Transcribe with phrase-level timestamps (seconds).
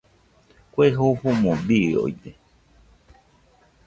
[0.71, 2.31] Kue jofomo biooide.